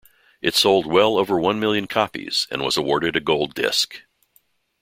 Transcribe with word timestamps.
It 0.41 0.55
sold 0.55 0.87
well 0.87 1.15
over 1.19 1.39
one 1.39 1.59
million 1.59 1.85
copies, 1.85 2.47
and 2.49 2.63
was 2.63 2.75
awarded 2.75 3.15
a 3.15 3.19
gold 3.19 3.53
disc. 3.53 4.01